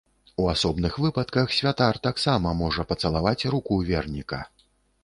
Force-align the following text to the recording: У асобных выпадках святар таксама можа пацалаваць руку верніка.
У 0.43 0.45
асобных 0.53 0.95
выпадках 1.03 1.53
святар 1.59 2.01
таксама 2.09 2.55
можа 2.63 2.87
пацалаваць 2.95 3.49
руку 3.57 3.83
верніка. 3.93 4.43